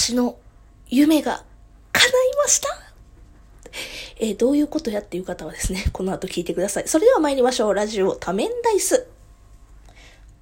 [0.00, 0.40] 私の
[0.88, 1.44] 夢が
[1.92, 2.68] 叶いました？
[4.16, 6.88] えー、どういうことやっていう方はですね、この後聞いてください。
[6.88, 7.74] それでは参りましょう。
[7.74, 8.96] ラジオ多面ダイス。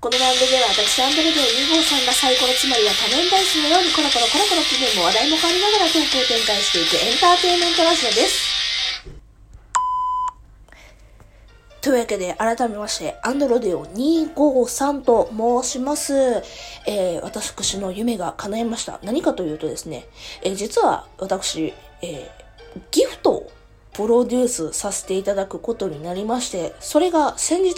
[0.00, 8.53] この番組では私、アンドレディオ2号さんが最高のつまりは多面ダイスのようにコロコロコロコロ気分も話題も変わりながらトークを展開していくエンターテインメントラジオです。
[11.84, 15.30] というわけで、改めまして、アンドロデオ253と
[15.62, 16.14] 申します。
[16.86, 18.98] えー、私の夢が叶いました。
[19.02, 20.06] 何かというとですね、
[20.42, 23.52] えー、実は私、えー、ギフトを
[23.92, 27.74] プロデュースさせていただくことになりまして、それが先日、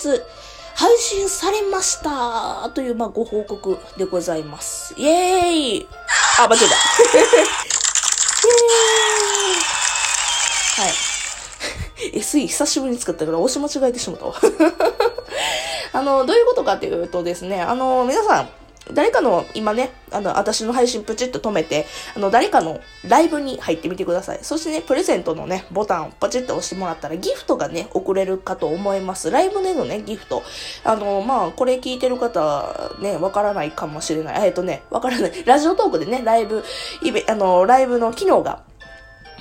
[0.76, 4.94] 配信されましたという、まあ、ご報告でございます。
[4.96, 5.86] イェーイ
[6.38, 6.76] あ、間違えた。
[7.18, 7.32] イェー
[10.80, 11.05] イはい。
[12.14, 14.34] SE 久しぶりに使ったから押し間違えてしまったわ。
[15.92, 18.48] あの、どういうことかっていうとですね、あの、皆さん、
[18.92, 24.38] 誰かの、今ね、あの、私の配信プチッと止めて、あの、誰かのライブに入ってみてください。
[24.42, 29.30] そしてね、プレゼントのね、ボタンをパチッと押してもらったら、ギフトがね、送れるかと思います。
[29.30, 30.44] ライブでのね、ギフト。
[30.84, 34.46] あの、まあ、これ聞いてる方、ね、わからないかもしれない。
[34.46, 35.44] えっとね、わからない。
[35.44, 36.64] ラジオトークでね、ライブ、
[37.02, 38.62] イベ、あの、ライブの機能が、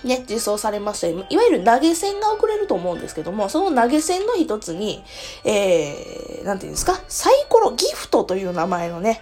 [0.03, 5.03] ね、実装されまして、いわゆる投げ銭が送れると思うんですけども、その投げ銭の一つに、
[5.43, 9.21] えー、なんていうんですか、サイコロギフトという名前のね、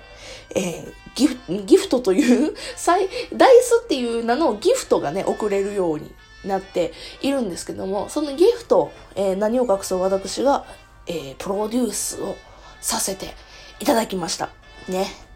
[0.55, 6.13] えー、ギフギフトという サイダイスっていう名のギフトがね、送れるように
[6.45, 10.65] なっているんですけども、そのギフト、えー、何を隠そう私が、
[11.07, 12.35] えー、プロデュースを
[12.81, 13.33] させて
[13.79, 14.49] いただきました。
[14.87, 15.32] ね。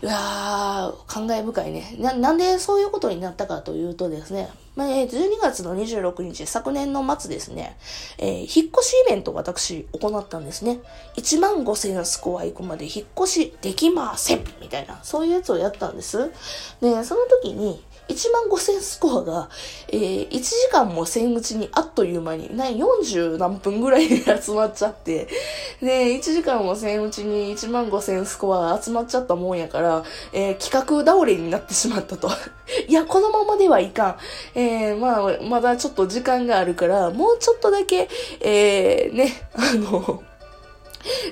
[0.00, 1.96] いやー、感慨深いね。
[1.98, 7.76] な、なんでそういうことになったかというとですね、まあ、えー、12月の26日、昨年の末ですね、
[8.18, 10.78] えー、引っ越しイベントを私行ったんですね。
[11.16, 16.30] 1万5000スコア行くまで引っ越しできませんみたいな、そういうやつをやったんです。
[16.80, 19.48] で、その時に、1万5000スコアが、
[19.88, 25.28] えー、1時間もせんうちにあっという間に、な、40何分ぐらいで集まっちゃって、
[25.80, 32.30] で、1時間もせんうちに1万5000スコアが集まっちゃったもんやから、えー、企画倒れになってしまったと。
[32.88, 34.16] いや、このままではいかん。
[34.54, 38.08] えー、まあ、まだちょっと時間があるから、もうちょっとだけ、
[38.40, 40.22] えー、ね、あの、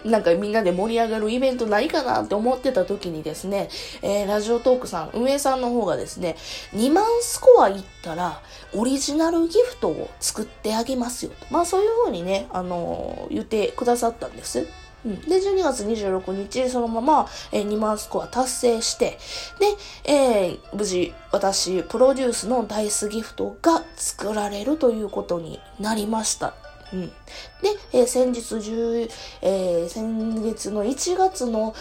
[0.05, 3.69] なんかみんなで盛り上がるイベントないかなって思ってた時にですね、
[4.03, 6.37] えー、ラジオトークさん、運営さんの方がですね、
[6.73, 8.41] 2万スコアいったら、
[8.75, 11.47] オリジナルギフトを作ってあげますよと。
[11.51, 14.67] まあそういう風にね、あのー、言ってくださったんです。
[15.05, 19.19] うん、で、12月26日、そのまま、えー、2万スコア達成して、
[20.05, 26.55] で、えー、無事、私、プロデュースのダイスギフトが作られるということになりました。
[26.93, 27.09] うん。
[27.09, 27.15] で、
[27.93, 29.11] えー、先日10、
[29.43, 31.75] えー、先月の1月の、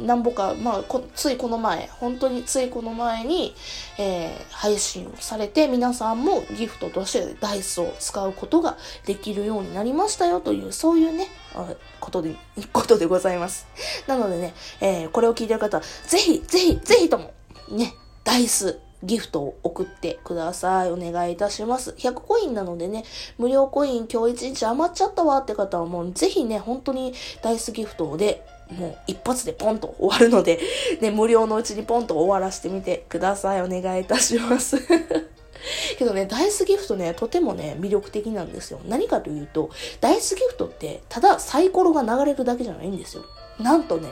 [0.00, 0.84] なんぼか、まあ
[1.14, 3.54] ついこの前、本当についこの前に、
[3.98, 11.28] えー、配信をされて、皆さんもギフトとしてダイスを使うことができるようになりましたよという、そういうね、
[12.00, 12.36] ことで、
[12.72, 13.66] ことでございます。
[14.06, 17.34] なのでね、えー、これを聞いてる方は、ぜひ、ぜひ、ぜひとも、
[17.70, 20.90] ね、ダイス、ギフトを送ってください。
[20.90, 21.92] お願いいたします。
[21.92, 23.04] 100コインなのでね、
[23.38, 30.58] 無料コイン今日一日余っちゃったわって方はもうぜひね、本当にダイスギフトでもう一発でポンと終わるので、
[31.00, 33.62] ね、無料のうちにポンと終わらせてみてください。
[33.62, 34.76] お願いいたします。
[35.98, 38.80] けどね、ダイスギフトね、とてもね、魅力的なんですよ。
[38.86, 43.24] 何かというと、ダイスギフトって、ただサイコロが流れるだけじゃないんですよ。
[43.58, 44.08] なんとね、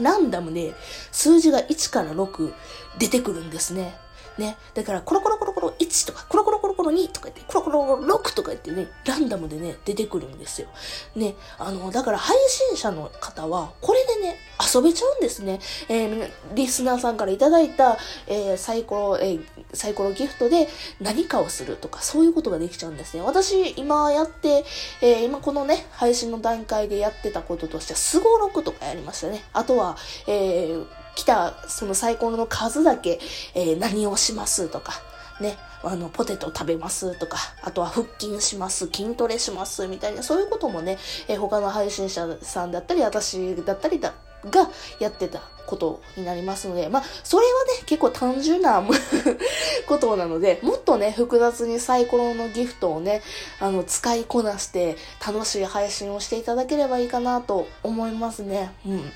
[0.00, 0.74] ランダムで
[1.12, 2.52] 数字が1から6
[2.98, 3.94] 出てくるんですね。
[4.38, 4.56] ね。
[4.74, 10.68] だから、コロコロコロコロ1とか、コロコロコロコロ2とか言って、コロコロロ6とか言ってね、ランダムでね、出てくるんですよ。
[11.14, 11.34] ね。
[11.58, 14.36] あの、だから配信者の方は、これでね、
[14.74, 15.60] 遊べちゃうんですね。
[15.88, 20.68] えー、リスナーさんからいただいた、えー、サイコロ、えー、サイコロギフトで
[21.00, 23.22] 何かをするとか、そういうことができちゃうんですね。
[23.22, 24.64] 私、今やって、
[25.00, 29.44] えー、今このね、配信の段階でやってたこととしては、スゴロクとかやりましたね。
[29.52, 30.86] あとは、えー、
[31.16, 33.18] 来たそのサイコロの数だけ、
[33.54, 34.92] えー、何をしますとか、
[35.40, 44.14] ね、あの、ポテト食べますとか、あとは腹筋します、筋トレしますみたいな、そういうこともね、えー、他の配信者さんだったり、私だったりだ、
[44.50, 44.68] が
[45.00, 48.82] やってたことになりますので、まあ、それはね、結構単純な
[49.88, 53.22] ことなので、もっとね、複雑にサイコロのギフトをね、
[53.58, 54.96] あの、使いこなして、
[55.26, 58.72] 楽しい配信をしていただければいいかなと思いますね。
[58.86, 59.12] うん。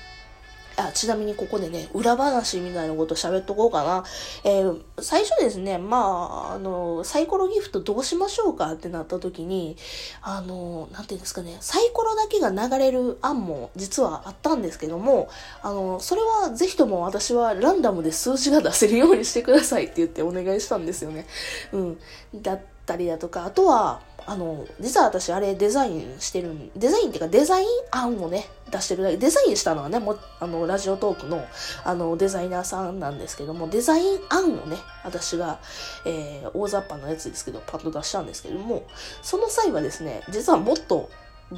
[0.87, 4.03] あ、ちなみにここでね、裏話みたいなこと喋っとこうかな。
[4.43, 9.77] えー、最初ですね、まあ、あの、サイコロギフトどうしましょうかってなった時に、
[10.21, 15.29] あの、なんていうんですかね、サイコロだけが流れる案も実はあったんですけども、
[15.61, 21.27] あの、それはぜひとも私はランダムで数字が出せるようにしてくださいって言ってお願いしたんですよね。
[21.71, 21.99] うん。
[22.35, 31.45] だったりだとか、あとは、あの、実は私あれデザインしてるん、デザインっていうかデザイン案をね、出してるだけ、デザインしたのはね、もあの、ラジオトークの、
[31.83, 35.59] あの、デザイナーさんなんですけども、デザイン案をね、私が、
[36.05, 38.83] えー、大雑把なやつですけど、パッと出したんですけども、
[39.21, 41.09] その際はですね、実はもっと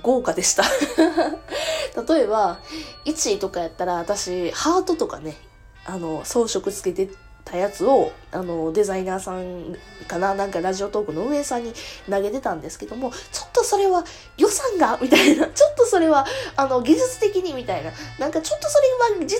[0.01, 0.63] 豪華でした。
[2.13, 2.59] 例えば、
[3.06, 5.38] 1位とかやったら、私、ハートとかね、
[5.86, 7.09] あの、装飾つけて
[7.44, 9.75] たやつを、あの、デザイナーさん
[10.07, 11.74] かな、なんかラジオトークの運営さんに
[12.10, 14.04] 投げてたんですけども、ちょっとそれは
[14.38, 16.25] 予算が、みたいな、ちょっとそれは、
[16.56, 18.80] あの、技術的に、みたいな、なんかちょっとそ
[19.10, 19.40] れは実現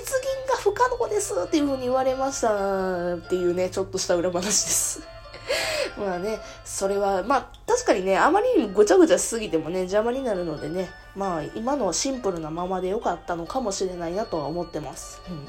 [0.50, 5.02] が不可能ですっていうふうに言われましたっていうね、ちょっとした裏話です。
[5.98, 15.22] まあね、それは、まあ確かにね、あまりにごちゃごちゃしすぎてもね、邪魔になるのでね、まあ今のシンプルなままでよかったのかもしれないなとは思ってます。
[15.30, 15.48] うん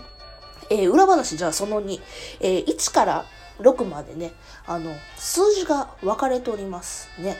[0.71, 2.01] えー、裏話じゃあその2、
[2.41, 3.25] えー、1から
[3.61, 4.33] 6までね、
[4.67, 7.37] あの、数字が分かれておりますね。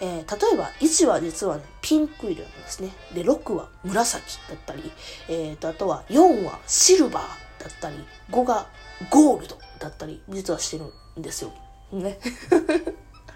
[0.00, 2.90] えー、例えば1は実はね、ピンク色なんですね。
[3.14, 4.90] で、6は紫だったり、
[5.28, 7.96] えーと、あとは4はシルバーだったり、
[8.30, 8.66] 5が
[9.10, 11.52] ゴールドだったり、実はしてるんですよ。
[11.92, 12.18] ね。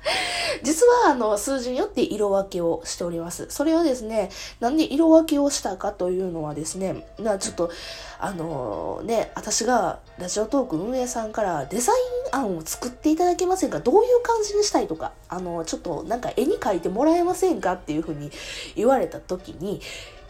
[0.63, 3.47] 実はあの数字によって色分けをしております。
[3.51, 4.31] それはですね、
[4.61, 7.71] なんで色分けをしたかというのはですね、なちょっと、
[8.19, 11.95] あのー、ね、私がラジオトーク運営さんからデザイ
[12.33, 13.81] ン案を作っていただけませんか？
[13.81, 17.75] どういう感じにしたいとか、あのー、ちょっとなんか絵に描いてもらえませんか？
[17.75, 18.31] っていうふうに
[18.75, 19.81] 言われた時に、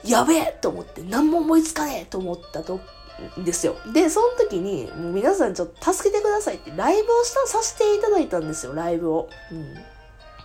[0.04, 2.80] やべえと思って何も思いつかねえと思ったと
[3.38, 3.76] ですよ。
[3.92, 9.28] で、その時に、もう皆さんちょっと助けてくださいってライブをしたさせていただいたんですよ、ライブを。
[9.52, 9.74] うん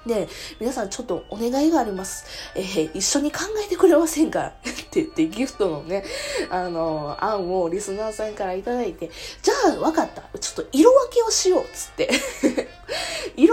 [0.06, 0.28] で、
[0.60, 2.26] 皆さんちょっとお願いがあります。
[2.56, 4.48] えー、一緒に考えてくれませんか？
[4.60, 6.04] って言ってギフトのね、
[6.50, 9.10] あのー、案をリスナーさんからいただいて、
[9.42, 10.24] じゃあ分かった。
[10.38, 11.66] ちょっと色分けをしよう。
[11.74, 12.10] つって。
[13.38, 13.53] 色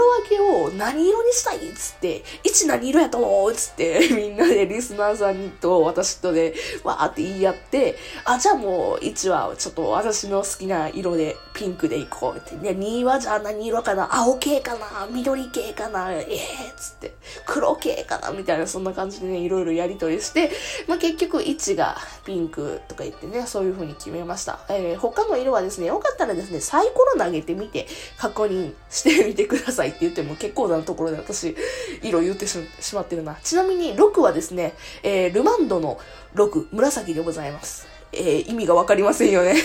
[0.73, 6.53] 何色にしたいっつって、1何色やと思うっつって、 みんなでリスナーさんと私とで、
[6.83, 12.55] わーって言い合って、あ、じゃあもう1はちょっと私の好きな色でピンクでいこうって。
[12.55, 17.15] ね、2はじゃあ何色かな青系かな緑系かなええー、っつって、
[17.45, 20.51] 黒系かなみたいなそんな感じでね、いろいろやりとりして、
[20.87, 24.59] まあ、結局1がピンクとか言ってね、そういう風に決めました。
[24.69, 29.71] えー、他の色はですね、よかったらですね、サイコロ投げてみて確認してみてください。
[29.71, 31.55] ださいって言っても結構なところで私、
[32.01, 32.59] 色言ってし
[32.93, 33.35] まってるな。
[33.43, 34.73] ちなみに6はですね、
[35.03, 35.99] えー、ルマンドの
[36.35, 37.87] 6、紫でございます。
[38.13, 39.55] えー、意味がわかりませんよね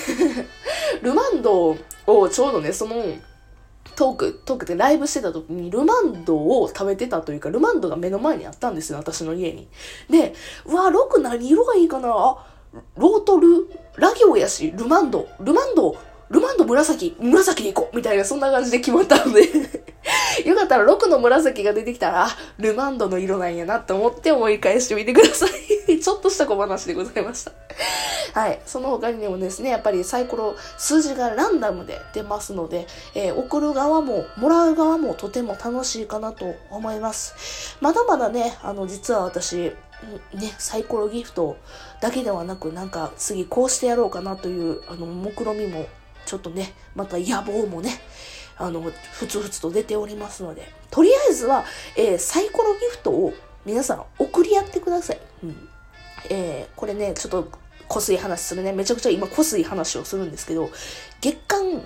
[1.02, 1.76] ルマンド
[2.06, 2.94] をちょうどね、その、
[3.96, 9.68] トーク、トークでライブしてた時にルマンドを食べてたというか、ルマンドが目の前にあったんですよ、私の家に。
[10.10, 10.34] で、
[10.66, 12.08] うわ、6何色がいいかな？
[12.10, 12.46] あ、
[12.96, 15.96] ロートル、ラ行やし、ルマンド、ルマンド、
[16.28, 19.42] ルマンド紫、紫で行こうみたいな、そんな感じで決まったので
[20.44, 22.28] よかったら6の紫が出てきたら、
[22.58, 25.46] ルマンドの色なんやなって思って思い返してみてくださ
[25.88, 27.52] い ちょっとした小話でございました
[28.34, 28.60] はい。
[28.66, 37.78] その他にもですね、やっぱりサイコロ、数字がランダムで出ますので、えー、送る側も、もらう側もとても楽しいかなと思います。
[37.80, 39.72] まだまだね、あの、実は私、
[40.34, 41.56] ね、サイコロギフト
[42.02, 45.86] だけではなく、なんか次こうしてやろうかなという、あの、目論みも
[46.26, 47.90] ちょっとね、また野望もね、
[48.58, 48.80] あの、
[49.12, 51.64] ふつふつと出ておりますので、とりあえずは、
[51.96, 53.34] えー、サイコロギフトを
[53.64, 55.20] 皆さん送り合ってください。
[55.44, 55.68] うん。
[56.30, 57.50] えー、これね、ちょっと、
[57.88, 58.72] こすい話するね。
[58.72, 60.70] めちゃくちゃ今こすい話をするんですけど、
[61.20, 61.84] 月間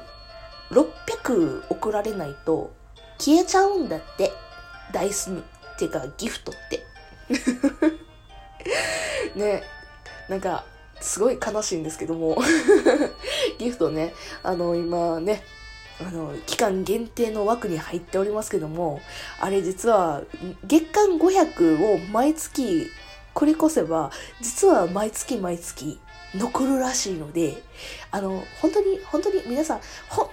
[0.71, 2.73] 600送られないと
[3.19, 4.33] 消えちゃうんだって。
[4.93, 6.85] ダイスっていうかギフトって。
[9.39, 9.63] ね、
[10.29, 10.65] なんか、
[11.01, 12.37] すごい悲しいんですけども
[13.59, 15.43] ギフトね、あの、今ね、
[16.07, 19.01] あの、期間限定の枠に入っておりますけども、
[19.41, 20.23] あれ実は、
[20.65, 22.91] 月間500を毎月
[23.35, 25.99] 繰り越せば、実は毎月毎月
[26.35, 27.63] 残るらしいので、
[28.11, 30.29] あの、本当に、本当に皆さん、本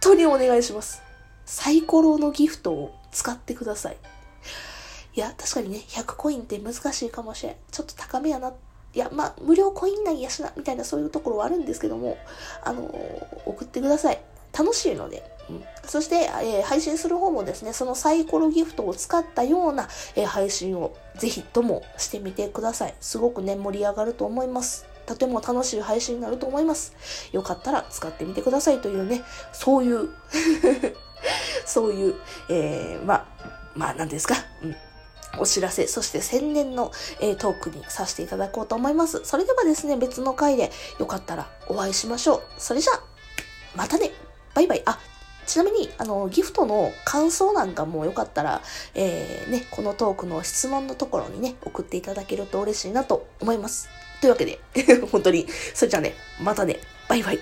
[0.00, 1.02] 当にお願いします。
[1.46, 3.96] サイコロのギフトを使ってください。
[5.14, 7.56] いや、確かにね、100コインって難しいかもしれん。
[7.70, 8.52] ちょっと高めやな
[8.94, 12.18] いや、まあ、無料コイン内やしな、みたいなそういうところはあるんですけども、
[12.64, 14.20] あのー、送ってください。
[14.56, 15.38] 楽しいので。
[15.48, 22.94] うん、そして、えー、配信する方もですね、そのサイコロギフトを使ったような、えー、配信をぜひともしてみてください。
[23.00, 24.86] すごくね、盛り上がると思います。
[25.06, 26.92] とても楽しい配信になると思います。
[27.32, 30.10] よかったら使ってみてくださいというね、そういう
[31.64, 32.14] そういう、
[32.50, 33.26] えー、まあ、
[33.74, 34.76] まあ、何ですか、うん。
[35.38, 39.24] お知らせ、そして宣伝の、えー、トークにさせていただこうと思います。
[39.24, 42.42] それではですね、別の回でよかったらお会いしましょう。
[42.58, 43.02] それじゃあ、
[43.74, 44.12] またね
[44.58, 44.98] バイバイあ、
[45.46, 48.60] ちなみに、あの、ギフトの感想なんかもよかったら、
[48.96, 53.88] えー、ね、このトークの質問のところにね、送っていただけると嬉しいなと思います。
[54.20, 54.58] というわけで、
[55.12, 57.38] 本当に、それじゃあね、またね、バイバイ。